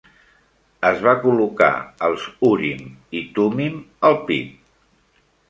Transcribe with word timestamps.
Es 0.87 1.03
va 1.07 1.11
col·locar 1.25 1.67
els 2.07 2.25
urim 2.49 2.81
i 3.21 3.23
tummim 3.37 3.79
al 4.11 4.19
pit. 4.31 4.59